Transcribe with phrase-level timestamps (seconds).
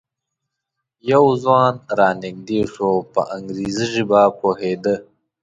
[1.11, 4.95] یو ځوان را نږدې شو او په انګریزي ژبه پوهېده.